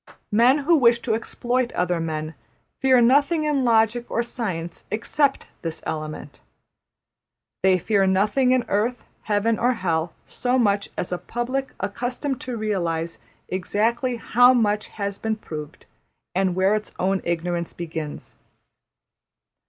Men 0.31 0.57
who 0.65 0.77
wish 0.77 0.99
to 1.01 1.13
exploit 1.13 1.71
other 1.73 1.99
men 1.99 2.33
fear 2.79 3.01
nothing 3.01 3.43
in 3.43 3.63
logic 3.63 4.09
or 4.09 4.23
science 4.23 4.83
except 4.89 5.47
this 5.61 5.83
element. 5.85 6.41
They 7.61 7.77
fear 7.77 8.07
nothing 8.07 8.51
in 8.51 8.65
earth, 8.67 9.05
heaven, 9.25 9.59
or 9.59 9.73
hell, 9.73 10.13
so 10.25 10.57
much 10.57 10.89
as 10.97 11.11
a 11.11 11.19
public 11.19 11.73
accustomed 11.79 12.41
to 12.41 12.57
realise 12.57 13.19
exactly 13.47 14.17
\emph{how 14.17 14.59
much 14.59 14.87
has 14.87 15.19
been 15.19 15.35
proved, 15.35 15.85
and 16.33 16.55
where 16.55 16.73
its 16.73 16.93
own 16.97 17.21
ignorance 17.23 17.71
begins}. 17.71 18.33